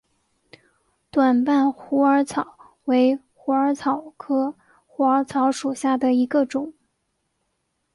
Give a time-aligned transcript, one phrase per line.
[1.11, 4.55] 短瓣虎耳草为虎耳草科
[4.87, 6.73] 虎耳草属下的一个种。